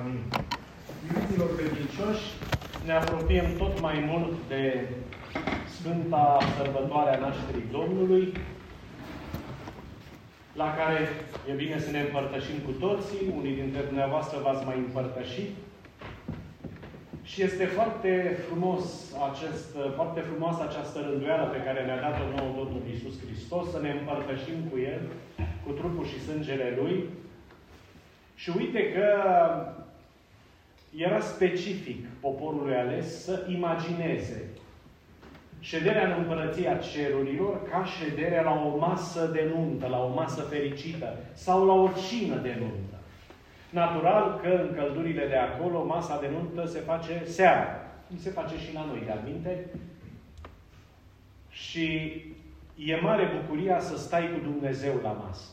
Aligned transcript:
Amin. 0.00 0.20
Iubiților 1.06 1.50
credincioși, 1.56 2.24
ne 2.86 2.92
apropiem 2.92 3.48
tot 3.58 3.80
mai 3.80 4.04
mult 4.10 4.32
de 4.48 4.88
Sfânta 5.76 6.38
Sărbătoare 6.56 7.16
a 7.16 7.20
Nașterii 7.20 7.72
Domnului, 7.78 8.32
la 10.52 10.74
care 10.78 10.98
e 11.50 11.52
bine 11.52 11.78
să 11.78 11.90
ne 11.90 12.00
împărtășim 12.00 12.58
cu 12.66 12.70
toții. 12.70 13.32
Unii 13.38 13.54
dintre 13.60 13.80
dumneavoastră 13.80 14.36
v-ați 14.42 14.64
mai 14.64 14.78
împărtășit. 14.78 15.50
Și 17.22 17.42
este 17.42 17.64
foarte 17.64 18.38
frumos 18.46 18.84
acest, 19.30 19.70
foarte 19.94 20.20
frumoasă 20.20 20.60
această 20.64 20.98
rânduială 21.00 21.46
pe 21.50 21.64
care 21.66 21.80
ne-a 21.84 22.00
dat-o 22.06 22.26
nouă 22.36 22.52
Domnul 22.56 22.82
Iisus 22.90 23.14
Hristos, 23.24 23.70
să 23.70 23.78
ne 23.80 23.90
împărtășim 23.90 24.58
cu 24.70 24.76
El, 24.78 25.02
cu 25.64 25.70
trupul 25.72 26.04
și 26.06 26.24
sângele 26.26 26.78
Lui. 26.80 27.04
Și 28.34 28.50
uite 28.58 28.92
că 28.92 29.06
era 30.96 31.20
specific 31.20 32.06
poporului 32.20 32.74
ales 32.74 33.22
să 33.24 33.46
imagineze 33.50 34.44
șederea 35.60 36.06
în 36.06 36.14
împărăția 36.18 36.76
cerurilor 36.76 37.68
ca 37.70 37.84
șederea 37.84 38.42
la 38.42 38.62
o 38.64 38.78
masă 38.78 39.26
de 39.26 39.50
nuntă, 39.54 39.86
la 39.86 40.04
o 40.04 40.14
masă 40.14 40.40
fericită 40.40 41.16
sau 41.32 41.66
la 41.66 41.72
o 41.72 41.88
cină 42.08 42.36
de 42.36 42.56
nuntă. 42.58 42.96
Natural 43.70 44.40
că 44.42 44.48
în 44.48 44.74
căldurile 44.74 45.26
de 45.26 45.36
acolo 45.36 45.84
masa 45.84 46.20
de 46.20 46.28
nuntă 46.28 46.70
se 46.70 46.78
face 46.78 47.22
seara. 47.24 47.66
Cum 48.08 48.18
se 48.18 48.30
face 48.30 48.58
și 48.58 48.74
la 48.74 48.84
noi, 48.84 49.02
de 49.04 49.10
aminte. 49.10 49.66
Și 51.48 51.86
e 52.76 52.96
mare 52.96 53.30
bucuria 53.40 53.80
să 53.80 53.96
stai 53.96 54.30
cu 54.32 54.50
Dumnezeu 54.50 55.00
la 55.02 55.10
masă. 55.26 55.46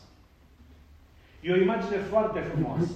E 1.40 1.52
o 1.52 1.56
imagine 1.56 1.96
foarte 1.96 2.40
frumoasă. 2.40 2.92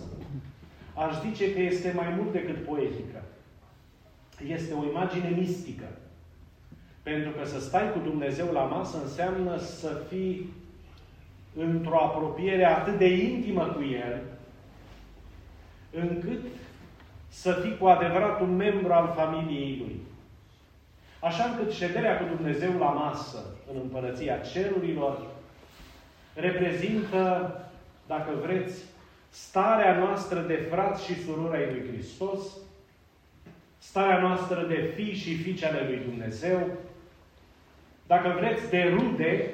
Aș 1.07 1.15
zice 1.21 1.53
că 1.53 1.61
este 1.61 1.93
mai 1.97 2.15
mult 2.17 2.33
decât 2.33 2.65
poetică. 2.65 3.23
Este 4.47 4.75
o 4.75 4.85
imagine 4.85 5.29
mistică. 5.29 5.85
Pentru 7.03 7.31
că 7.31 7.45
să 7.45 7.61
stai 7.61 7.93
cu 7.93 7.99
Dumnezeu 7.99 8.53
la 8.53 8.63
masă 8.63 8.99
înseamnă 9.03 9.59
să 9.59 10.03
fii 10.09 10.53
într-o 11.57 11.99
apropiere 12.03 12.65
atât 12.65 12.99
de 12.99 13.07
intimă 13.07 13.65
cu 13.65 13.83
El, 13.83 14.23
încât 15.91 16.45
să 17.29 17.53
fii 17.53 17.77
cu 17.77 17.87
adevărat 17.87 18.41
un 18.41 18.57
membru 18.57 18.93
al 18.93 19.13
familiei 19.17 19.79
Lui. 19.79 20.01
Așa 21.21 21.45
încât 21.45 21.73
șederea 21.73 22.19
cu 22.19 22.35
Dumnezeu 22.37 22.73
la 22.79 22.91
masă 22.91 23.45
în 23.73 23.81
împărăția 23.83 24.39
cerurilor 24.39 25.27
reprezintă, 26.35 27.53
dacă 28.07 28.31
vreți, 28.43 28.83
starea 29.29 29.99
noastră 29.99 30.41
de 30.41 30.67
frat 30.71 31.01
și 31.01 31.23
surori 31.25 31.57
ai 31.57 31.73
lui 31.73 31.89
Hristos, 31.93 32.41
starea 33.79 34.21
noastră 34.21 34.67
de 34.69 34.93
fi 34.95 35.15
și 35.15 35.37
fiice 35.37 35.67
ale 35.67 35.87
lui 35.87 36.01
Dumnezeu, 36.09 36.71
dacă 38.07 38.35
vreți, 38.39 38.71
de 38.71 38.97
rude 38.99 39.53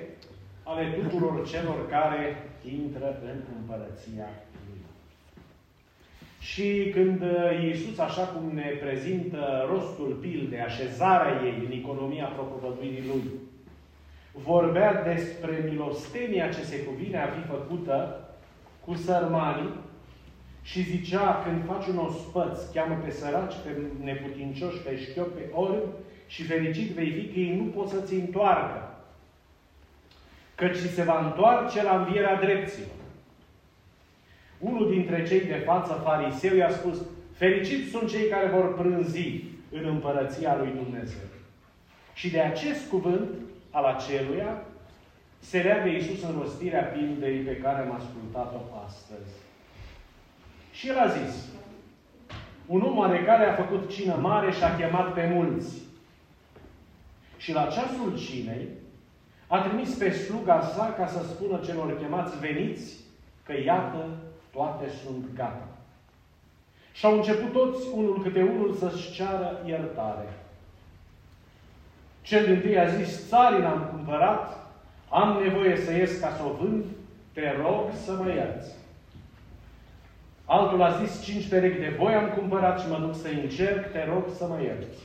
ale 0.63 0.99
tuturor 0.99 1.49
celor 1.49 1.89
care 1.89 2.51
intră 2.71 3.21
în 3.25 3.41
împărăția 3.59 4.29
Lui. 4.69 4.81
Și 6.41 6.91
când 6.93 7.23
uh, 7.23 7.63
Iisus, 7.63 7.99
așa 7.99 8.23
cum 8.23 8.55
ne 8.55 8.79
prezintă 8.81 9.67
rostul 9.69 10.19
pilde, 10.21 10.61
așezarea 10.61 11.41
ei 11.45 11.67
în 11.67 11.73
economia 11.73 12.25
propovăduirii 12.25 13.07
Lui, 13.07 13.31
vorbea 14.33 15.03
despre 15.03 15.67
milostenia 15.71 16.49
ce 16.49 16.63
se 16.63 16.83
cuvine 16.83 17.19
a 17.19 17.27
fi 17.27 17.47
făcută 17.47 18.29
cu 18.85 18.95
sărmanii 18.95 19.73
și 20.63 20.83
zicea, 20.83 21.43
când 21.45 21.65
faci 21.67 21.87
un 21.87 21.97
ospăț, 21.97 22.59
cheamă 22.73 23.01
pe 23.05 23.11
săraci, 23.11 23.55
pe 23.65 23.71
neputincioși, 24.03 24.83
pe 24.83 24.99
șchiopi, 24.99 25.39
pe 25.39 25.49
ori, 25.53 25.79
și 26.27 26.43
fericit 26.43 26.91
vei 26.91 27.11
fi 27.11 27.33
că 27.33 27.39
ei 27.39 27.57
nu 27.57 27.65
pot 27.65 27.89
să-ți 27.89 28.15
întoarcă. 28.15 28.99
Căci 30.55 30.77
se 30.77 31.03
va 31.03 31.25
întoarce 31.25 31.83
la 31.83 31.99
învierea 31.99 32.41
drepților. 32.41 32.89
Unul 34.59 34.91
dintre 34.91 35.27
cei 35.27 35.41
de 35.41 35.63
față, 35.65 36.01
fariseu, 36.05 36.57
i-a 36.57 36.71
spus, 36.71 37.03
fericiți 37.33 37.91
sunt 37.91 38.11
cei 38.11 38.29
care 38.29 38.47
vor 38.47 38.75
prânzi 38.75 39.43
în 39.71 39.85
împărăția 39.85 40.57
lui 40.57 40.73
Dumnezeu. 40.83 41.27
Și 42.15 42.31
de 42.31 42.41
acest 42.41 42.89
cuvânt 42.89 43.31
al 43.71 43.85
aceluia 43.85 44.63
se 45.49 45.59
leagă 45.59 45.89
Iisus 45.89 46.23
în 46.23 46.39
rostirea 46.41 46.83
pildei 46.83 47.39
pe 47.39 47.57
care 47.57 47.81
am 47.81 47.95
ascultat-o 47.95 48.85
astăzi. 48.87 49.33
Și 50.73 50.89
el 50.89 50.99
a 50.99 51.09
zis, 51.09 51.45
un 52.67 52.81
om 52.81 52.99
oarecare 52.99 53.45
a 53.45 53.55
făcut 53.55 53.91
cină 53.91 54.15
mare 54.15 54.53
și 54.53 54.63
a 54.63 54.77
chemat 54.77 55.13
pe 55.13 55.31
mulți. 55.35 55.83
Și 57.37 57.53
la 57.53 57.63
ceasul 57.63 58.19
cinei 58.19 58.69
a 59.47 59.59
trimis 59.59 59.95
pe 59.95 60.11
sluga 60.11 60.61
sa 60.61 60.95
ca 60.97 61.07
să 61.07 61.25
spună 61.25 61.61
celor 61.65 61.99
chemați 61.99 62.39
veniți 62.39 62.93
că 63.43 63.53
iată, 63.65 64.07
toate 64.53 64.85
sunt 65.05 65.25
gata. 65.35 65.69
Și 66.93 67.07
au 67.07 67.17
început 67.17 67.53
toți, 67.53 67.89
unul 67.95 68.23
câte 68.23 68.43
unul, 68.43 68.75
să-și 68.75 69.13
ceară 69.13 69.63
iertare. 69.67 70.29
Cel 72.23 72.45
din 72.45 72.61
tâi 72.61 72.79
a 72.79 72.89
zis, 72.89 73.29
țarii 73.29 73.65
am 73.65 73.89
cumpărat, 73.91 74.64
am 75.09 75.43
nevoie 75.43 75.77
să 75.77 75.93
ies 75.93 76.21
ca 76.21 76.31
să 76.37 76.43
o 76.43 76.53
vând, 76.61 76.85
te 77.33 77.55
rog 77.63 77.91
să 78.05 78.13
mă 78.13 78.33
ierți. 78.33 78.71
Altul 80.45 80.83
a 80.83 81.05
zis, 81.05 81.23
cinci 81.23 81.49
perechi 81.49 81.79
de 81.81 81.95
voi 81.99 82.15
am 82.15 82.29
cumpărat 82.39 82.81
și 82.81 82.89
mă 82.89 82.99
duc 82.99 83.15
să 83.15 83.29
încerc, 83.43 83.93
te 83.93 84.05
rog 84.05 84.25
să 84.37 84.47
mă 84.47 84.63
ierți. 84.63 84.99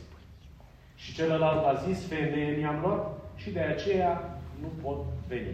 Și 0.96 1.14
celălalt 1.14 1.66
a 1.66 1.82
zis, 1.88 2.08
femeie 2.08 2.56
mi-am 2.58 2.80
luat 2.82 3.18
și 3.36 3.50
de 3.50 3.60
aceea 3.60 4.40
nu 4.62 4.68
pot 4.82 5.06
veni. 5.28 5.54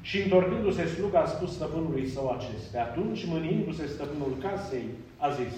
Și 0.00 0.22
întorcându-se 0.22 0.86
sluga 0.86 1.18
a 1.18 1.26
spus 1.26 1.54
stăpânului 1.54 2.08
său 2.08 2.30
acestea. 2.30 2.82
Atunci, 2.82 3.26
mânindu-se 3.26 3.86
stăpânul 3.86 4.36
casei, 4.40 4.84
a 5.16 5.30
zis, 5.30 5.54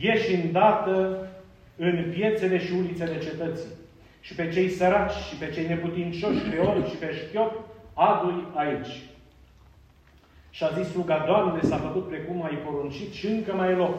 ieși 0.00 0.34
îndată 0.34 1.28
în 1.76 2.10
piețele 2.14 2.58
și 2.58 2.72
ulițele 2.72 3.18
cetății 3.18 3.70
și 4.24 4.34
pe 4.34 4.48
cei 4.48 4.68
săraci 4.68 5.12
și 5.28 5.34
pe 5.36 5.50
cei 5.50 5.66
neputincioși, 5.66 6.48
pe 6.50 6.58
ori 6.58 6.88
și 6.90 6.96
pe 6.96 7.14
șchiop, 7.14 7.52
adu 7.94 8.52
aici. 8.54 9.02
Și 10.50 10.64
a 10.64 10.68
zis 10.68 10.90
sluga, 10.90 11.24
Doamne, 11.26 11.60
s-a 11.62 11.76
făcut 11.76 12.08
precum 12.08 12.44
ai 12.44 12.54
poruncit 12.54 13.12
și 13.12 13.26
încă 13.26 13.54
mai 13.54 13.70
e 13.70 13.74
loc. 13.74 13.94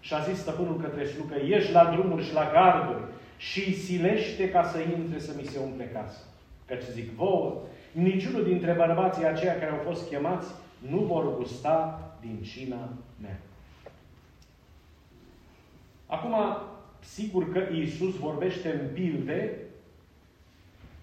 Și 0.00 0.14
a 0.14 0.18
zis 0.18 0.38
stăpânul 0.38 0.80
către 0.80 1.04
slugă, 1.04 1.34
ieși 1.44 1.72
la 1.72 1.84
drumuri 1.84 2.24
și 2.24 2.32
la 2.32 2.50
garduri 2.52 3.04
și 3.36 3.64
îi 3.66 3.72
silește 3.72 4.50
ca 4.50 4.62
să 4.62 4.78
intre 4.78 5.18
să 5.18 5.32
mi 5.36 5.44
se 5.44 5.58
umple 5.58 5.84
casă. 5.84 6.18
Căci 6.66 6.82
zic 6.92 7.10
vouă, 7.10 7.54
niciunul 7.92 8.44
dintre 8.44 8.72
bărbații 8.72 9.24
aceia 9.24 9.58
care 9.58 9.70
au 9.70 9.80
fost 9.84 10.08
chemați 10.08 10.48
nu 10.78 10.98
vor 10.98 11.36
gusta 11.36 12.02
din 12.20 12.42
cina 12.42 12.88
mea. 13.20 13.40
Acum, 16.06 16.34
sigur 17.00 17.52
că 17.52 17.62
Iisus 17.72 18.14
vorbește 18.14 18.68
în 18.68 18.92
pilde 18.92 19.52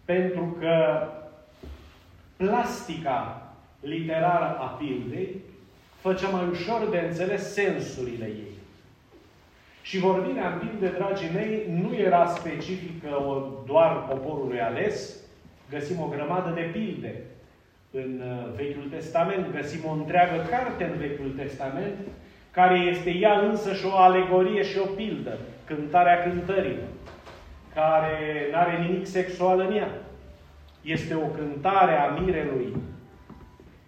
pentru 0.06 0.58
că 0.60 1.08
plastica 2.38 3.54
literară 3.80 4.58
a 4.60 4.66
pildei 4.66 5.36
făcea 6.00 6.30
mai 6.30 6.48
ușor 6.52 6.90
de 6.90 6.98
înțeles 6.98 7.54
sensurile 7.54 8.26
ei. 8.26 8.54
Și 9.82 10.00
vorbirea 10.00 10.54
în 10.54 10.68
pilde, 10.68 10.88
dragii 10.98 11.30
mei, 11.34 11.64
nu 11.82 11.96
era 11.96 12.26
specifică 12.26 13.10
doar 13.66 14.06
poporului 14.10 14.62
ales. 14.62 15.16
Găsim 15.70 16.02
o 16.02 16.08
grămadă 16.08 16.52
de 16.56 16.62
pilde 16.62 17.16
în 17.92 18.22
uh, 18.24 18.54
Vechiul 18.56 18.90
Testament. 18.90 19.52
Găsim 19.56 19.80
o 19.88 19.92
întreagă 19.92 20.48
carte 20.50 20.84
în 20.84 20.98
Vechiul 20.98 21.34
Testament, 21.38 21.98
care 22.52 22.78
este 22.80 23.10
ea 23.10 23.40
însă 23.40 23.74
și 23.74 23.86
o 23.86 23.98
alegorie 23.98 24.64
și 24.64 24.78
o 24.78 24.86
pildă. 24.86 25.38
Cântarea 25.66 26.24
cântărilor, 26.24 26.88
care 27.74 28.48
nu 28.52 28.58
are 28.58 28.78
nimic 28.78 29.08
sexual 29.08 29.60
în 29.60 29.76
ea. 29.76 29.90
Este 30.82 31.14
o 31.16 31.28
cântare 31.28 31.96
a 31.96 32.08
mirelui 32.08 32.76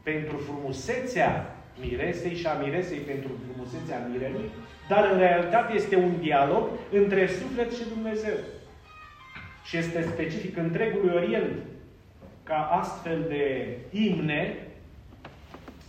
pentru 0.03 0.37
frumusețea 0.37 1.55
miresei 1.79 2.35
și 2.35 2.47
a 2.47 2.53
miresei 2.53 2.97
pentru 2.97 3.31
frumusețea 3.43 4.07
mirelui, 4.11 4.49
dar 4.89 5.09
în 5.11 5.17
realitate 5.17 5.73
este 5.73 5.95
un 5.95 6.19
dialog 6.19 6.63
între 6.91 7.27
suflet 7.27 7.71
și 7.71 7.83
Dumnezeu. 7.93 8.37
Și 9.63 9.77
este 9.77 10.01
specific 10.01 10.57
întregului 10.57 11.15
Orient 11.15 11.53
ca 12.43 12.69
astfel 12.81 13.25
de 13.27 13.77
imne 13.91 14.55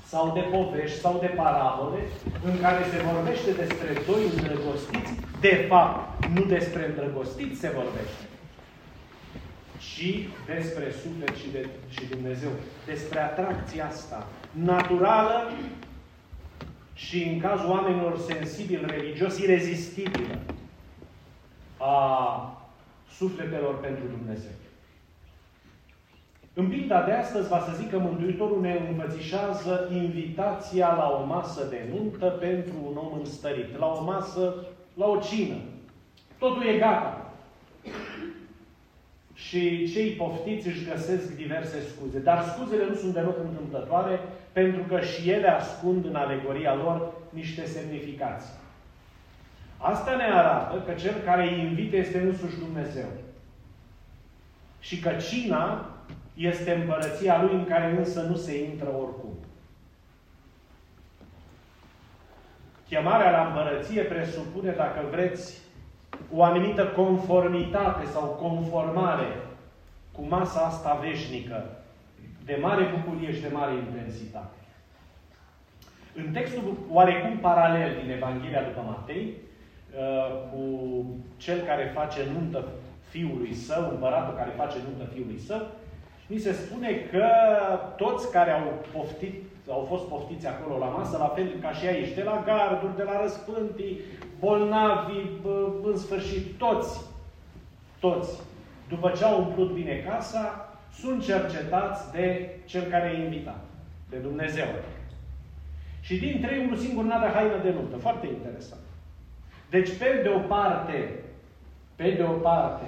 sau 0.04 0.32
de 0.34 0.40
povești 0.40 0.98
sau 0.98 1.18
de 1.20 1.26
parabole 1.26 1.98
în 2.44 2.60
care 2.60 2.84
se 2.90 3.02
vorbește 3.12 3.50
despre 3.50 3.90
doi 4.06 4.22
îndrăgostiți, 4.36 5.12
de 5.40 5.64
fapt, 5.68 6.26
nu 6.26 6.44
despre 6.44 6.86
îndrăgostiți 6.86 7.60
se 7.60 7.68
vorbește, 7.74 8.24
ci 9.78 10.28
despre 10.46 10.90
suflet 10.90 11.36
și, 11.36 11.50
de, 11.52 11.68
și 11.88 12.06
Dumnezeu. 12.10 12.50
Despre 12.86 13.20
atracția 13.20 13.86
asta 13.86 14.26
naturală 14.52 15.50
și 16.94 17.22
în 17.22 17.40
cazul 17.40 17.70
oamenilor 17.70 18.18
sensibili, 18.18 18.84
religios, 18.86 19.38
irezistibilă 19.38 20.38
a 21.76 22.52
sufletelor 23.10 23.80
pentru 23.80 24.04
Dumnezeu. 24.06 24.50
În 26.54 26.68
pilda 26.68 27.02
de 27.02 27.12
astăzi 27.12 27.48
va 27.48 27.60
să 27.60 27.76
zic 27.76 27.90
că 27.90 27.98
Mântuitorul 27.98 28.60
ne 28.60 28.80
învățișează 28.88 29.88
invitația 29.92 30.94
la 30.94 31.18
o 31.22 31.24
masă 31.24 31.66
de 31.70 31.88
nuntă 31.94 32.26
pentru 32.26 32.74
un 32.88 32.96
om 32.96 33.18
înstărit. 33.18 33.78
La 33.78 33.86
o 33.86 34.04
masă, 34.04 34.54
la 34.98 35.06
o 35.06 35.20
cină. 35.20 35.54
Totul 36.38 36.66
e 36.66 36.78
gata. 36.78 37.32
Și 39.34 39.90
cei 39.92 40.10
poftiți 40.10 40.66
își 40.66 40.84
găsesc 40.84 41.36
diverse 41.36 41.76
scuze. 41.80 42.18
Dar 42.18 42.42
scuzele 42.42 42.86
nu 42.88 42.94
sunt 42.94 43.12
deloc 43.12 43.36
întâmplătoare, 43.38 44.20
pentru 44.52 44.82
că 44.88 45.00
și 45.00 45.30
ele 45.30 45.48
ascund 45.48 46.04
în 46.04 46.14
alegoria 46.14 46.74
lor 46.74 47.12
niște 47.30 47.66
semnificații. 47.66 48.52
Asta 49.76 50.16
ne 50.16 50.24
arată 50.24 50.82
că 50.86 50.92
cel 50.92 51.14
care 51.24 51.48
îi 51.48 51.60
invite 51.60 51.96
este 51.96 52.18
însuși 52.18 52.58
Dumnezeu. 52.58 53.08
Și 54.80 55.00
că 55.00 55.10
cina 55.30 55.94
este 56.34 56.72
împărăția 56.72 57.42
Lui 57.42 57.54
în 57.54 57.64
care 57.64 57.96
însă 57.98 58.20
nu 58.20 58.36
se 58.36 58.64
intră 58.64 58.88
oricum. 58.88 59.32
Chemarea 62.88 63.30
la 63.30 63.46
împărăție 63.46 64.02
presupune, 64.02 64.70
dacă 64.70 65.00
vreți, 65.10 65.58
o 66.32 66.42
anumită 66.42 66.86
conformitate 66.86 68.06
sau 68.06 68.22
conformare 68.22 69.36
cu 70.12 70.24
masa 70.28 70.60
asta 70.60 71.00
veșnică, 71.02 71.64
de 72.44 72.58
mare 72.60 72.84
bucurie 72.96 73.32
și 73.32 73.40
de 73.40 73.50
mare 73.52 73.74
intensitate. 73.74 74.56
În 76.14 76.32
textul 76.32 76.76
oarecum 76.90 77.38
paralel 77.38 77.96
din 78.02 78.10
Evanghelia 78.10 78.62
după 78.62 78.80
Matei, 78.86 79.34
uh, 79.34 80.48
cu 80.50 80.62
cel 81.36 81.60
care 81.60 81.92
face 81.94 82.20
nuntă 82.32 82.64
fiului 83.08 83.54
său, 83.54 83.90
împăratul 83.90 84.36
care 84.36 84.50
face 84.56 84.76
nuntă 84.88 85.12
fiului 85.12 85.38
său, 85.38 85.66
mi 86.26 86.38
se 86.38 86.52
spune 86.52 86.92
că 87.10 87.26
toți 87.96 88.30
care 88.30 88.50
au 88.50 88.84
poftit, 88.92 89.42
au 89.70 89.86
fost 89.88 90.04
poftiți 90.04 90.46
acolo 90.46 90.78
la 90.78 90.86
masă, 90.86 91.16
la 91.16 91.28
fel 91.28 91.56
ca 91.60 91.72
și 91.72 91.86
aici, 91.86 92.14
de 92.14 92.22
la 92.22 92.42
garduri, 92.46 92.96
de 92.96 93.02
la 93.02 93.20
răspântii, 93.20 94.00
bolnavi, 94.38 95.12
în 95.82 95.96
sfârșit, 95.96 96.58
toți, 96.58 97.00
toți, 98.00 98.40
după 98.88 99.12
ce 99.16 99.24
au 99.24 99.40
umplut 99.40 99.70
bine 99.70 99.96
casa, 99.96 100.68
sunt 100.92 101.24
cercetați 101.24 102.12
de 102.12 102.56
cel 102.64 102.82
care 102.82 103.12
i-a 103.12 103.22
invitat, 103.22 103.64
de 104.10 104.16
Dumnezeu. 104.16 104.66
Și 106.00 106.16
din 106.18 106.40
trei, 106.40 106.64
unul 106.64 106.76
singur 106.76 107.04
n-a 107.04 107.18
de 107.18 107.26
haină 107.26 107.62
de 107.62 107.70
nuntă. 107.70 107.96
Foarte 107.96 108.26
interesant. 108.26 108.80
Deci, 109.70 109.96
pe 109.98 110.20
de 110.22 110.28
o 110.28 110.38
parte, 110.38 111.24
pe 111.96 112.10
de 112.10 112.22
o 112.22 112.32
parte, 112.32 112.86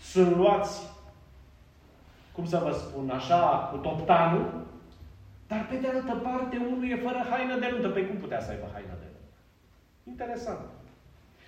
sunt 0.00 0.36
luați 0.36 0.96
cum 2.32 2.46
să 2.46 2.60
vă 2.64 2.72
spun, 2.72 3.10
așa, 3.10 3.68
cu 3.72 3.76
toptanul, 3.76 4.66
dar 5.48 5.66
pe 5.70 5.76
de 5.76 5.88
altă 5.88 6.14
parte, 6.14 6.56
unul 6.56 6.90
e 6.90 6.96
fără 6.96 7.26
haină 7.30 7.58
de 7.58 7.68
nuntă. 7.70 7.88
Pe 7.88 8.06
cum 8.06 8.16
putea 8.16 8.40
să 8.40 8.50
aibă 8.50 8.68
haină 8.72 8.96
de 9.02 9.08
nuntă? 9.14 9.36
Interesant. 10.12 10.66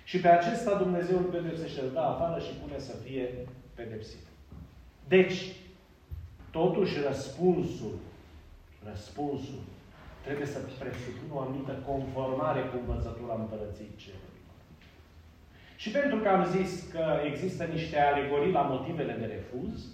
Și 0.03 0.19
pe 0.19 0.27
acesta 0.27 0.77
Dumnezeu 0.77 1.17
îl 1.17 1.23
pedepsește, 1.23 1.81
îl 1.81 1.91
dă 1.91 1.99
afară 1.99 2.41
și 2.41 2.53
pune 2.61 2.79
să 2.79 2.95
fie 3.05 3.25
pedepsit. 3.73 4.25
Deci, 5.07 5.37
totuși 6.51 7.01
răspunsul, 7.07 7.95
răspunsul 8.89 9.61
trebuie 10.23 10.47
să 10.47 10.59
presupună 10.79 11.33
o 11.33 11.39
anumită 11.39 11.73
conformare 11.85 12.61
cu 12.61 12.75
învățătura 12.79 13.35
Împărăției 13.39 13.91
Cerului. 13.95 14.41
Și 15.75 15.89
pentru 15.91 16.17
că 16.17 16.29
am 16.29 16.45
zis 16.45 16.83
că 16.91 17.19
există 17.25 17.63
niște 17.63 17.99
alegorii 17.99 18.51
la 18.51 18.61
motivele 18.61 19.13
de 19.13 19.25
refuz, 19.25 19.85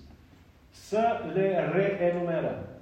să 0.70 1.04
le 1.34 1.72
reenumerăm. 1.74 2.77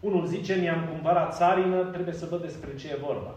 Unul 0.00 0.26
zice, 0.26 0.54
mi-am 0.54 0.86
cumpărat 0.90 1.36
țarină, 1.36 1.84
trebuie 1.84 2.14
să 2.14 2.26
văd 2.26 2.40
despre 2.40 2.76
ce 2.76 2.88
e 2.88 3.04
vorba. 3.04 3.34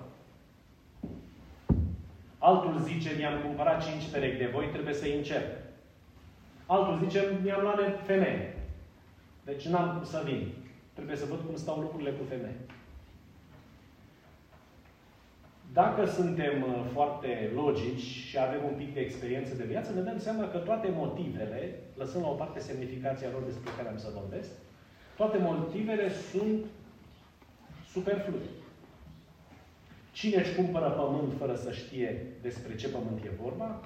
Altul 2.37 2.79
zice, 2.79 3.13
mi-am 3.17 3.41
cumpărat 3.41 3.85
cinci 3.85 4.11
perechi 4.11 4.37
de 4.37 4.49
voi, 4.53 4.65
trebuie 4.65 4.93
să 4.93 5.05
încep. 5.15 5.59
Altul 6.65 6.99
zice, 7.03 7.39
mi-am 7.43 7.61
luat 7.61 8.05
femeie. 8.05 8.55
Deci 9.45 9.67
n-am 9.67 9.93
cum 9.95 10.03
să 10.03 10.21
vin. 10.25 10.51
Trebuie 10.93 11.15
să 11.15 11.25
văd 11.25 11.39
cum 11.45 11.55
stau 11.55 11.79
lucrurile 11.79 12.11
cu 12.11 12.23
femeie. 12.29 12.59
Dacă 15.73 16.05
suntem 16.05 16.61
uh, 16.61 16.85
foarte 16.93 17.51
logici 17.55 18.01
și 18.01 18.39
avem 18.39 18.63
un 18.63 18.75
pic 18.77 18.93
de 18.93 18.99
experiență 18.99 19.55
de 19.55 19.63
viață, 19.63 19.93
ne 19.93 20.01
dăm 20.01 20.19
seama 20.19 20.47
că 20.47 20.57
toate 20.57 20.89
motivele, 20.95 21.79
lăsând 21.95 22.23
la 22.23 22.29
o 22.29 22.33
parte 22.33 22.59
semnificația 22.59 23.29
lor 23.31 23.41
despre 23.43 23.71
care 23.77 23.89
am 23.89 23.97
să 23.97 24.09
vorbesc, 24.13 24.49
toate 25.21 25.37
motivele 25.37 26.09
sunt 26.31 26.65
superflue. 27.91 28.39
Cine 30.11 30.37
își 30.41 30.55
cumpără 30.55 30.89
pământ 30.89 31.33
fără 31.39 31.55
să 31.55 31.71
știe 31.71 32.25
despre 32.41 32.75
ce 32.75 32.87
pământ 32.89 33.23
e 33.23 33.41
vorba? 33.41 33.79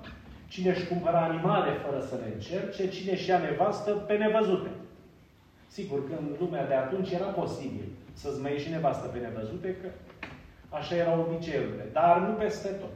Cine 0.47 0.69
își 0.69 0.87
cumpără 0.87 1.17
animale 1.17 1.71
fără 1.71 1.99
să 2.01 2.15
le 2.15 2.33
încerce? 2.33 2.89
Cine 2.89 3.11
își 3.11 3.29
ia 3.29 3.39
nevastă 3.39 3.91
pe 3.91 4.17
nevăzute? 4.17 4.69
Sigur 5.67 6.07
că 6.09 6.13
în 6.19 6.35
lumea 6.39 6.67
de 6.67 6.73
atunci 6.73 7.11
era 7.11 7.25
posibil 7.25 7.85
să-ți 8.13 8.41
mai 8.41 8.51
ieși 8.51 8.69
nevastă 8.69 9.07
pe 9.07 9.19
nevăzute, 9.19 9.75
că 9.81 9.87
Așa 10.69 10.95
erau 10.95 11.19
obiceiurile. 11.19 11.85
Dar 11.91 12.17
nu 12.19 12.33
peste 12.33 12.67
tot. 12.67 12.95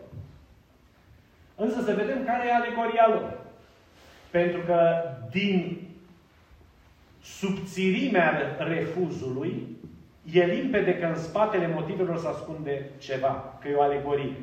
Însă 1.56 1.82
să 1.82 1.94
vedem 1.94 2.26
care 2.26 2.48
e 2.48 2.54
alegoria 2.54 3.08
lor. 3.08 3.40
Pentru 4.32 4.62
că 4.62 5.04
din 5.32 5.89
subțirimea 7.40 8.56
refuzului, 8.58 9.78
e 10.32 10.46
limpede 10.46 10.98
că 10.98 11.06
în 11.06 11.16
spatele 11.16 11.68
motivelor 11.68 12.18
se 12.18 12.28
ascunde 12.28 12.90
ceva, 12.98 13.58
că 13.62 13.68
e 13.68 13.76
o 13.76 13.82
alegorie. 13.82 14.36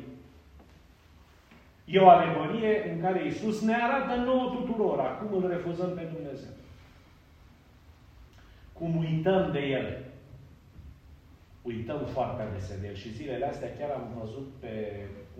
E 1.85 1.99
o 1.99 2.09
alegorie 2.09 2.91
în 2.91 3.01
care 3.01 3.25
Isus 3.25 3.61
ne 3.61 3.75
arată 3.75 4.21
nouă 4.21 4.55
tuturor 4.55 4.99
acum 4.99 5.43
îl 5.43 5.49
refuzăm 5.49 5.89
pe 5.95 6.09
Dumnezeu. 6.13 6.53
Cum 8.73 8.97
uităm 8.97 9.51
de 9.51 9.59
El 9.59 10.05
uităm 11.61 12.01
foarte 12.05 12.41
adesea 12.41 12.77
de 12.81 12.87
el. 12.87 12.95
Și 12.95 13.13
zilele 13.13 13.45
astea 13.45 13.75
chiar 13.77 13.89
am 13.89 14.05
văzut 14.19 14.47
pe 14.59 14.73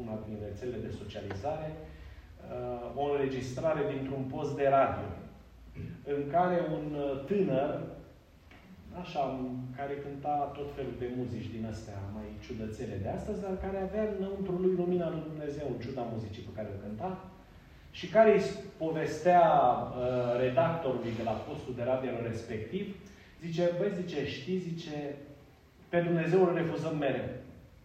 una 0.01 0.19
din 0.27 0.37
rețelele 0.45 0.81
de 0.87 0.95
socializare 1.01 1.71
uh, 1.75 3.01
o 3.01 3.11
înregistrare 3.11 3.81
dintr-un 3.93 4.23
post 4.33 4.55
de 4.55 4.67
radio 4.67 5.07
în 6.13 6.21
care 6.35 6.57
un 6.77 6.85
uh, 6.95 7.25
tânăr, 7.29 7.71
așa, 9.01 9.23
care 9.77 9.93
cânta 10.03 10.35
tot 10.57 10.69
felul 10.75 10.95
de 10.99 11.09
muzici 11.17 11.53
din 11.55 11.65
astea 11.73 11.99
mai 12.15 12.27
ciudățele 12.45 12.97
de 13.03 13.09
astăzi, 13.17 13.41
dar 13.41 13.55
care 13.65 13.77
avea 13.79 14.05
înăuntru 14.17 14.55
lui 14.63 14.73
lumina 14.81 15.07
lui 15.09 15.27
Dumnezeu, 15.29 15.67
în 15.71 15.79
ciuda 15.83 16.03
muzicii 16.13 16.47
pe 16.47 16.55
care 16.55 16.67
o 16.71 16.81
cânta, 16.83 17.11
și 17.97 18.07
care 18.15 18.29
îi 18.33 18.43
povestea 18.77 19.43
uh, 19.43 20.39
redactorului 20.43 21.13
de 21.19 21.23
la 21.29 21.35
postul 21.47 21.73
de 21.75 21.83
radio 21.91 22.11
respectiv, 22.29 22.85
zice, 23.45 23.63
băi, 23.77 23.97
zice, 24.01 24.19
știi, 24.35 24.65
zice, 24.69 25.15
pe 25.89 25.99
Dumnezeu 26.07 26.39
îl 26.43 26.53
refuzăm 26.53 26.97
mereu. 26.97 27.29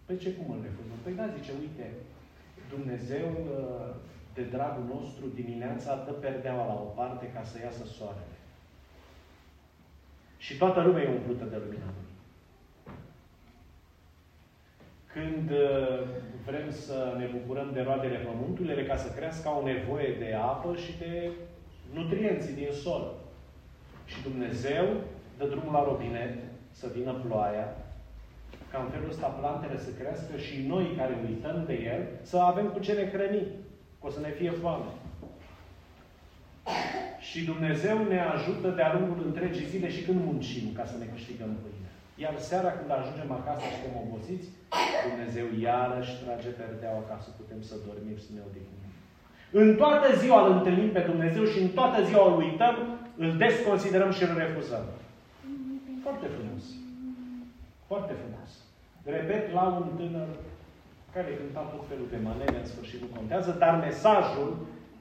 Păi 0.06 0.16
ce 0.22 0.30
cum 0.32 0.54
îl 0.54 0.60
refuzăm? 0.68 0.98
Păi 1.02 1.18
da, 1.20 1.26
zice, 1.36 1.52
uite, 1.60 1.86
Dumnezeu, 2.74 3.28
uh, 3.30 3.94
de 4.34 4.42
dragul 4.42 4.84
nostru, 4.94 5.26
dimineața 5.34 6.02
dă 6.06 6.12
perdeaua 6.12 6.66
la 6.66 6.72
o 6.72 6.92
parte 6.98 7.30
ca 7.34 7.42
să 7.42 7.58
iasă 7.58 7.84
soarele. 7.84 8.36
Și 10.36 10.56
toată 10.56 10.80
lumea 10.80 11.02
e 11.02 11.08
umplută 11.08 11.44
de 11.44 11.56
lumina 11.56 11.84
Lui. 11.96 12.10
Când 15.12 15.50
uh, 15.50 16.00
vrem 16.46 16.70
să 16.70 17.14
ne 17.18 17.26
bucurăm 17.36 17.70
de 17.72 17.80
roadele 17.80 18.16
pământului, 18.16 18.70
ele 18.70 18.84
ca 18.84 18.96
să 18.96 19.12
crească 19.12 19.48
au 19.48 19.64
nevoie 19.64 20.14
de 20.18 20.34
apă 20.34 20.76
și 20.76 20.98
de 20.98 21.30
nutrienții 21.92 22.54
din 22.54 22.72
sol. 22.72 23.14
Și 24.06 24.22
Dumnezeu 24.22 24.84
dă 25.38 25.46
drumul 25.46 25.72
la 25.72 25.84
robinet 25.84 26.34
să 26.70 26.86
vină 26.94 27.12
ploaia, 27.12 27.76
ca 28.70 28.78
în 28.78 28.90
felul 28.90 29.08
ăsta 29.08 29.26
plantele 29.26 29.78
să 29.78 29.90
crească 29.98 30.36
și 30.36 30.66
noi 30.66 30.94
care 30.96 31.18
uităm 31.28 31.64
de 31.66 31.74
el 31.74 32.06
să 32.22 32.38
avem 32.38 32.66
cu 32.68 32.78
ce 32.78 32.92
ne 32.92 33.10
hrăni, 33.10 33.46
că 34.02 34.08
o 34.08 34.14
să 34.16 34.20
ne 34.20 34.32
fie 34.38 34.52
foame. 34.62 34.90
Și 37.28 37.38
Dumnezeu 37.50 37.96
ne 38.12 38.20
ajută 38.34 38.68
de-a 38.76 38.94
lungul 38.96 39.20
întregii 39.26 39.70
zile 39.72 39.88
și 39.94 40.04
când 40.06 40.18
muncim 40.28 40.66
ca 40.78 40.84
să 40.90 40.96
ne 40.98 41.06
câștigăm 41.12 41.52
pâine. 41.62 41.90
Iar 42.24 42.34
seara 42.48 42.70
când 42.78 42.90
ajungem 42.90 43.30
acasă 43.38 43.62
și 43.64 43.74
suntem 43.74 43.94
obosiți, 44.04 44.46
Dumnezeu 45.08 45.46
iarăși 45.66 46.18
trage 46.22 46.50
perdeaua 46.62 47.02
ca 47.10 47.16
să 47.24 47.30
putem 47.38 47.60
să 47.68 47.74
dormim, 47.86 48.16
să 48.24 48.30
ne 48.34 48.42
odihnim. 48.48 48.80
În 49.60 49.68
toată 49.82 50.06
ziua 50.22 50.38
îl 50.42 50.52
întâlnim 50.56 50.90
pe 50.96 51.02
Dumnezeu 51.10 51.44
și 51.52 51.58
în 51.64 51.70
toată 51.78 51.98
ziua 52.08 52.24
îl 52.28 52.36
uităm, 52.44 52.76
îl 53.22 53.30
desconsiderăm 53.44 54.10
și 54.16 54.22
îl 54.22 54.34
refuzăm. 54.44 54.84
Foarte 56.04 56.26
frumos. 56.36 56.64
Foarte 57.90 58.12
frumos. 58.20 58.50
Repet, 59.16 59.52
la 59.52 59.62
un 59.62 59.88
tânăr 59.96 60.28
care 61.14 61.38
cânta 61.40 61.60
tot 61.60 61.84
felul 61.88 62.08
de 62.10 62.20
manele, 62.26 62.58
în 62.58 62.70
sfârșit 62.72 63.00
nu 63.00 63.08
contează, 63.16 63.50
dar 63.62 63.78
mesajul 63.78 64.50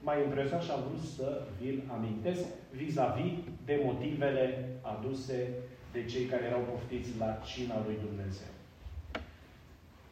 m-a 0.06 0.15
impresionat 0.18 0.63
și 0.63 0.72
am 0.72 0.84
vrut 0.88 1.03
să 1.18 1.27
vi-l 1.60 1.80
amintesc 1.96 2.44
vis-a-vis 2.80 3.32
-vis 3.32 3.65
de 3.65 3.75
motivele 3.88 4.46
aduse 4.82 5.38
de 5.94 6.01
cei 6.12 6.25
care 6.32 6.44
erau 6.46 6.63
poftiți 6.72 7.12
la 7.20 7.30
cina 7.50 7.75
lui 7.86 7.98
Dumnezeu. 8.06 8.51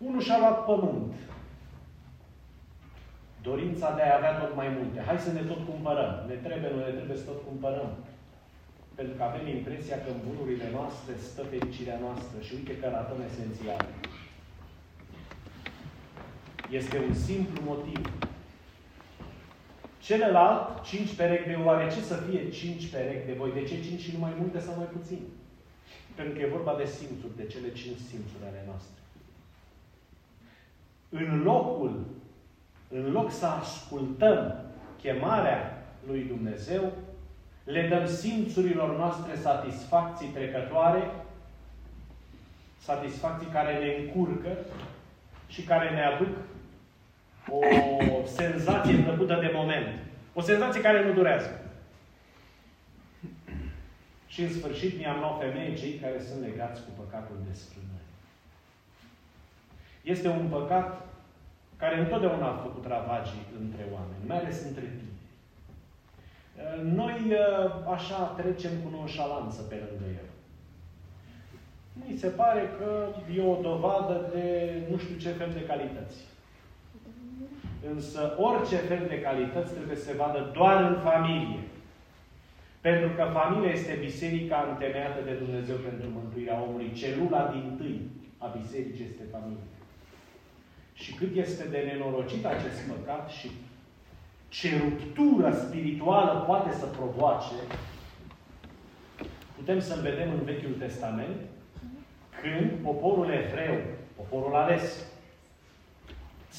Unul 0.07 0.21
și-a 0.21 0.39
luat 0.39 0.65
pământ. 0.65 1.13
Dorința 3.41 3.87
de 3.95 4.01
a 4.01 4.17
avea 4.17 4.33
tot 4.41 4.55
mai 4.55 4.69
multe. 4.77 4.99
Hai 5.07 5.17
să 5.25 5.31
ne 5.31 5.43
tot 5.51 5.61
cumpărăm. 5.69 6.13
Ne 6.27 6.37
trebuie, 6.45 6.69
nu 6.73 6.79
ne 6.85 6.93
trebuie 6.99 7.17
să 7.21 7.29
tot 7.31 7.41
cumpărăm. 7.49 7.91
Pentru 8.97 9.13
că 9.17 9.23
avem 9.23 9.45
impresia 9.47 9.97
că 10.01 10.09
în 10.11 10.19
bunurile 10.27 10.67
noastre 10.77 11.13
stă 11.27 11.41
fericirea 11.51 11.99
noastră 12.05 12.37
și 12.45 12.53
uite 12.57 12.73
că 12.77 12.85
ratăm 12.87 13.19
esențial. 13.29 13.85
Este 16.71 16.97
un 17.07 17.13
simplu 17.13 17.61
motiv. 17.65 18.11
Celălalt, 19.99 20.83
cinci 20.83 21.15
perechi 21.15 21.47
de 21.47 21.57
oare 21.63 21.89
ce 21.93 22.01
să 22.01 22.15
fie 22.15 22.49
cinci 22.49 22.87
perechi 22.87 23.25
de 23.25 23.33
voi? 23.33 23.51
De 23.51 23.63
ce 23.63 23.81
cinci 23.81 24.01
și 24.01 24.11
nu 24.13 24.19
mai 24.19 24.33
multe 24.39 24.59
sau 24.59 24.73
mai 24.77 24.85
puțin? 24.85 25.19
Pentru 26.15 26.33
că 26.33 26.41
e 26.41 26.47
vorba 26.47 26.75
de 26.75 26.85
simțuri, 26.85 27.35
de 27.35 27.45
cele 27.45 27.71
cinci 27.71 27.97
simțuri 27.97 28.43
ale 28.47 28.63
noastre. 28.65 28.99
În 31.09 31.41
locul, 31.43 32.05
în 32.89 33.11
loc 33.11 33.31
să 33.31 33.45
ascultăm 33.45 34.65
chemarea 35.01 35.87
lui 36.07 36.23
Dumnezeu, 36.23 36.91
le 37.63 37.87
dăm 37.87 38.07
simțurilor 38.07 38.97
noastre 38.97 39.35
satisfacții 39.35 40.27
trecătoare, 40.27 41.11
satisfacții 42.79 43.47
care 43.47 43.77
ne 43.77 44.03
încurcă 44.03 44.57
și 45.47 45.61
care 45.61 45.89
ne 45.89 46.03
aduc 46.03 46.35
o 47.51 48.25
senzație 48.25 48.95
plăcută 48.95 49.37
de 49.41 49.51
moment. 49.53 49.87
O 50.33 50.41
senzație 50.41 50.81
care 50.81 51.05
nu 51.05 51.13
durează. 51.13 51.49
Și 54.27 54.41
în 54.41 54.51
sfârșit 54.53 54.97
mi-am 54.97 55.19
luat 55.19 55.39
femeie 55.39 55.75
cei 55.75 55.93
care 55.93 56.19
sunt 56.19 56.41
legați 56.41 56.81
cu 56.81 56.89
păcatul 57.01 57.35
desfrânării. 57.47 58.13
Este 60.03 60.27
un 60.27 60.47
păcat 60.47 61.07
care 61.77 61.99
întotdeauna 61.99 62.47
a 62.47 62.61
făcut 62.63 62.85
ravagii 62.87 63.45
între 63.59 63.85
oameni, 63.93 64.27
mai 64.27 64.37
ales 64.37 64.63
între 64.63 64.81
tine. 64.81 65.17
Noi 66.83 67.33
așa 67.95 68.23
trecem 68.23 68.71
cu 68.83 68.89
nonșalanță 68.89 69.61
pe 69.61 69.75
lângă 69.75 70.05
el. 70.07 70.29
Mi 71.93 72.17
se 72.17 72.27
pare 72.27 72.69
că 72.77 73.07
e 73.35 73.41
o 73.41 73.61
dovadă 73.61 74.29
de 74.33 74.71
nu 74.89 74.97
știu 74.97 75.15
ce 75.17 75.29
fel 75.29 75.49
de 75.53 75.65
calități. 75.65 76.17
Însă 77.87 78.35
orice 78.37 78.75
fel 78.75 79.05
de 79.07 79.21
calități 79.21 79.73
trebuie 79.73 79.95
să 79.95 80.03
se 80.03 80.15
vadă 80.15 80.51
doar 80.53 80.83
în 80.83 80.97
familie. 81.03 81.59
Pentru 82.81 83.09
că 83.09 83.23
familia 83.39 83.71
este 83.71 83.97
biserica 83.99 84.67
întemeiată 84.69 85.19
de 85.25 85.33
Dumnezeu 85.33 85.75
pentru 85.75 86.07
mântuirea 86.13 86.61
omului. 86.61 86.91
Celula 86.93 87.49
din 87.53 87.75
tâi 87.77 88.01
a 88.37 88.47
bisericii 88.57 89.07
este 89.09 89.23
familia. 89.31 89.67
Și 90.93 91.13
cât 91.13 91.35
este 91.35 91.63
de 91.67 91.77
nenorocit 91.77 92.45
acest 92.45 92.79
păcat 92.87 93.29
și 93.29 93.49
ce 94.49 94.69
ruptură 94.77 95.53
spirituală 95.53 96.43
poate 96.47 96.73
să 96.73 96.85
provoace, 96.85 97.53
putem 99.55 99.79
să-l 99.79 100.01
vedem 100.01 100.31
în 100.31 100.43
Vechiul 100.43 100.75
Testament, 100.79 101.37
când 102.41 102.71
poporul 102.83 103.29
evreu, 103.29 103.75
poporul 104.15 104.55
ales, 104.55 105.05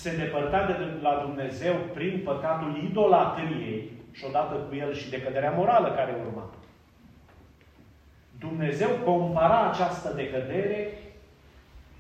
se 0.00 0.16
depărta 0.16 0.66
de 0.66 0.75
la 1.02 1.23
Dumnezeu 1.26 1.75
prin 1.95 2.21
păcatul 2.25 2.83
idolatriei 2.85 3.90
și 4.12 4.25
odată 4.25 4.54
cu 4.54 4.75
el 4.75 4.95
și 4.95 5.11
decăderea 5.11 5.50
morală 5.50 5.88
care 5.95 6.16
urma. 6.26 6.50
Dumnezeu 8.38 8.88
compara 9.04 9.71
această 9.71 10.12
decădere 10.12 10.88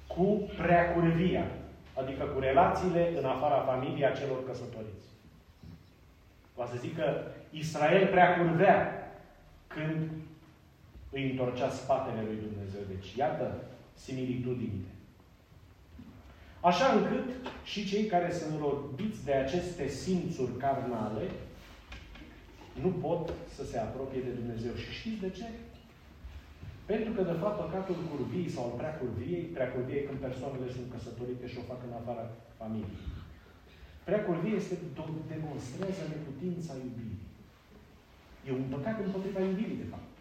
cu 0.06 0.50
preacurvia, 0.56 1.44
adică 1.94 2.24
cu 2.24 2.38
relațiile 2.40 3.12
în 3.18 3.24
afara 3.24 3.60
familiei 3.60 4.06
a 4.06 4.12
celor 4.12 4.46
căsătoriți. 4.46 5.06
Va 6.56 6.66
să 6.66 6.76
zic 6.78 6.96
că 6.96 7.22
Israel 7.50 8.06
preacurvea 8.06 8.76
când 9.66 10.10
îi 11.10 11.30
întorcea 11.30 11.68
spatele 11.68 12.22
lui 12.26 12.38
Dumnezeu. 12.48 12.80
Deci, 12.88 13.14
iată 13.14 13.54
similitudinile. 13.94 14.88
Așa 16.60 16.86
încât 16.92 17.28
și 17.64 17.88
cei 17.90 18.04
care 18.04 18.32
sunt 18.32 18.60
robiți 18.60 19.24
de 19.24 19.32
aceste 19.32 19.88
simțuri 19.88 20.56
carnale 20.56 21.30
nu 22.82 22.88
pot 22.88 23.32
să 23.56 23.64
se 23.64 23.78
apropie 23.78 24.20
de 24.20 24.38
Dumnezeu. 24.40 24.74
Și 24.82 24.90
știți 24.98 25.20
de 25.20 25.30
ce? 25.30 25.48
Pentru 26.90 27.10
că, 27.12 27.22
de 27.22 27.36
fapt, 27.42 27.56
păcatul 27.64 27.98
curviei 28.10 28.54
sau 28.56 28.64
prea 28.80 28.94
curviei, 29.00 29.44
prea 29.56 29.72
curviei 29.74 30.06
când 30.06 30.18
persoanele 30.18 30.68
sunt 30.76 30.88
căsătorite 30.94 31.46
și 31.48 31.58
o 31.60 31.68
fac 31.70 31.80
în 31.88 31.94
afara 32.00 32.24
familiei. 32.60 33.04
Prea 34.06 34.24
curvie 34.24 34.54
este 34.56 34.74
demonstrează 35.32 36.02
neputința 36.08 36.72
iubirii. 36.84 37.24
E 38.46 38.50
un 38.60 38.66
păcat 38.74 38.96
împotriva 39.04 39.40
iubirii, 39.40 39.82
de 39.82 39.90
fapt. 39.92 40.12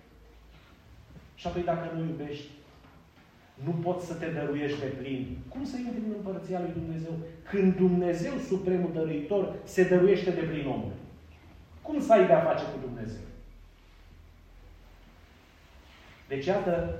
Și 1.40 1.48
apoi 1.48 1.64
dacă 1.72 1.86
nu 1.96 2.02
iubești, 2.12 2.50
nu 3.64 3.72
poți 3.72 4.06
să 4.06 4.14
te 4.14 4.26
dăruiești 4.26 4.80
de 4.80 4.86
plin. 4.86 5.38
Cum 5.50 5.66
să 5.66 5.78
intri 5.78 6.02
în 6.06 6.14
Împărăția 6.18 6.60
lui 6.60 6.72
Dumnezeu? 6.74 7.14
Când 7.50 7.76
Dumnezeu, 7.76 8.38
Supremul 8.38 8.94
Dăruitor, 8.94 9.56
se 9.64 9.88
dăruiește 9.88 10.32
de 10.32 10.42
plin 10.42 10.68
omului. 10.68 10.96
Cum 11.82 12.02
să 12.02 12.14
ai 12.14 12.26
de-a 12.26 12.42
face 12.42 12.64
cu 12.64 12.80
Dumnezeu? 12.82 13.22
Deci, 16.28 16.46
iată, 16.46 17.00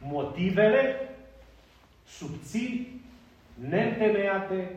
motivele 0.00 0.94
subțiri, 2.06 2.90
neîntemeiate, 3.68 4.76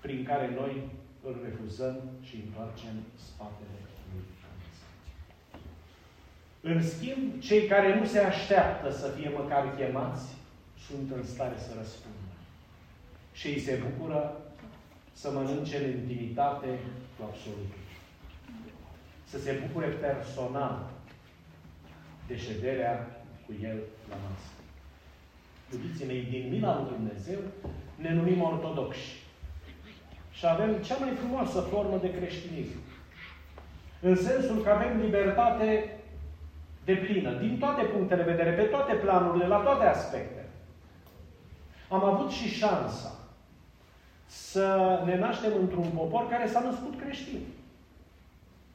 prin 0.00 0.24
care 0.24 0.50
noi 0.54 0.82
îl 1.22 1.40
refuzăm 1.44 1.96
și 2.22 2.42
întoarcem 2.46 2.94
spatele 3.14 3.68
lui 3.72 3.85
În 6.70 6.82
schimb, 6.82 7.40
cei 7.40 7.66
care 7.66 7.98
nu 7.98 8.04
se 8.04 8.18
așteaptă 8.18 8.92
să 8.92 9.08
fie 9.08 9.30
măcar 9.36 9.74
chemați, 9.76 10.26
sunt 10.86 11.10
în 11.16 11.24
stare 11.24 11.54
să 11.58 11.70
răspundă. 11.78 12.32
Și 13.32 13.46
îi 13.46 13.60
se 13.60 13.82
bucură 13.84 14.40
să 15.12 15.30
mănânce 15.30 15.76
în 15.76 15.90
intimitate 15.90 16.68
cu 17.16 17.24
absolutul 17.28 17.84
să 19.30 19.38
se 19.38 19.62
bucure 19.66 19.86
personal 19.86 20.90
de 22.26 22.36
șederea 22.36 23.22
cu 23.46 23.52
El 23.62 23.78
la 24.08 24.16
masă. 24.28 24.50
Iubiții 25.72 26.06
mei, 26.06 26.26
din 26.30 26.50
mila 26.50 26.80
lui 26.80 26.92
Dumnezeu 26.96 27.38
ne 27.96 28.12
numim 28.12 28.42
ortodoxi. 28.42 29.24
Și 30.32 30.46
avem 30.46 30.82
cea 30.82 30.96
mai 30.96 31.14
frumoasă 31.14 31.60
formă 31.60 31.98
de 31.98 32.14
creștinism. 32.14 32.78
În 34.00 34.16
sensul 34.16 34.62
că 34.62 34.70
avem 34.70 35.00
libertate 35.00 35.90
de 36.86 36.94
plină, 36.94 37.32
din 37.44 37.58
toate 37.58 37.82
punctele 37.82 38.22
de 38.22 38.30
vedere, 38.30 38.50
pe 38.50 38.62
toate 38.62 38.94
planurile, 38.94 39.46
la 39.46 39.56
toate 39.56 39.84
aspectele. 39.84 40.48
Am 41.88 42.04
avut 42.04 42.30
și 42.30 42.48
șansa 42.48 43.12
să 44.26 44.66
ne 45.04 45.18
naștem 45.18 45.52
într-un 45.60 45.90
popor 45.94 46.28
care 46.28 46.46
s-a 46.46 46.60
născut 46.60 47.00
creștin. 47.00 47.40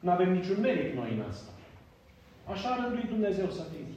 Nu 0.00 0.10
avem 0.10 0.32
niciun 0.32 0.60
merit 0.60 0.94
noi 0.94 1.10
în 1.16 1.24
asta. 1.30 1.50
Așa 2.52 2.68
a 2.68 2.82
rânduit 2.82 3.08
Dumnezeu 3.08 3.48
să 3.50 3.62
fim. 3.72 3.92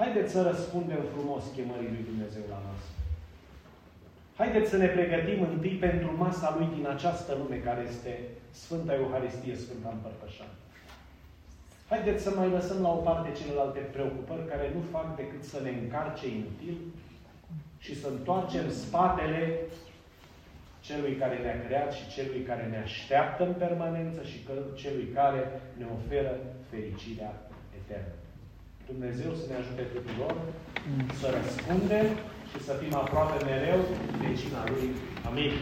Haideți 0.00 0.32
să 0.32 0.42
răspundem 0.42 1.02
frumos 1.14 1.42
chemării 1.54 1.94
lui 1.94 2.04
Dumnezeu 2.10 2.42
la 2.48 2.60
masă. 2.66 2.90
Haideți 4.36 4.70
să 4.70 4.76
ne 4.76 4.86
pregătim 4.86 5.42
întâi 5.42 5.76
pentru 5.86 6.16
masa 6.16 6.54
Lui 6.58 6.68
din 6.76 6.86
această 6.86 7.34
lume 7.40 7.56
care 7.56 7.82
este 7.88 8.12
Sfânta 8.50 8.94
Euharistie, 8.94 9.54
Sfânta 9.56 9.90
Împărtășană. 9.92 10.56
Haideți 11.92 12.22
să 12.22 12.32
mai 12.36 12.48
lăsăm 12.56 12.82
la 12.82 12.90
o 12.98 13.00
parte 13.08 13.38
celelalte 13.40 13.78
preocupări 13.78 14.48
care 14.52 14.66
nu 14.74 14.82
fac 14.94 15.16
decât 15.16 15.42
să 15.44 15.58
ne 15.62 15.70
încarce 15.70 16.26
inutil 16.28 16.76
și 17.78 18.00
să 18.00 18.06
întoarcem 18.08 18.66
spatele 18.70 19.60
celui 20.80 21.14
care 21.22 21.36
ne-a 21.38 21.58
creat 21.66 21.90
și 21.98 22.08
celui 22.14 22.42
care 22.50 22.64
ne 22.70 22.78
așteaptă 22.86 23.46
în 23.46 23.54
permanență 23.64 24.20
și 24.30 24.38
celui 24.74 25.08
care 25.18 25.42
ne 25.78 25.86
oferă 25.96 26.32
fericirea 26.70 27.32
eternă. 27.80 28.14
Dumnezeu 28.90 29.30
să 29.40 29.44
ne 29.48 29.56
ajute 29.60 29.82
tuturor 29.94 30.34
să 31.20 31.26
răspundem 31.38 32.06
și 32.50 32.58
să 32.66 32.72
fim 32.80 32.94
aproape 32.94 33.44
mereu 33.44 33.80
de 34.22 34.30
cina 34.40 34.62
Lui. 34.72 34.88
Amin. 35.28 35.52